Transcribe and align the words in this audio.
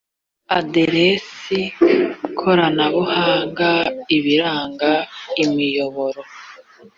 aderesi 0.57 1.59
koranabuhanga 2.37 3.69
ibiranga 4.17 4.91
imiyoboro 5.43 6.21